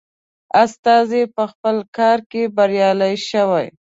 استازی 0.63 1.23
په 1.35 1.43
خپل 1.51 1.75
کار 1.97 2.17
کې 2.31 2.41
بریالی 2.55 3.15
شوی. 3.29 3.67